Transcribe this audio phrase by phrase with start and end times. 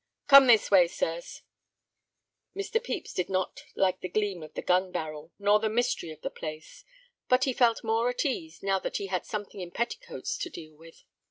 [0.27, 1.43] "Come this way, sirs."
[2.55, 2.83] Mr.
[2.83, 6.31] Pepys did not like the gleam of the gun barrel, nor the mystery of the
[6.31, 6.83] place;
[7.29, 10.75] but he felt more at ease, now that he had something in petticoats to deal
[10.75, 11.03] with.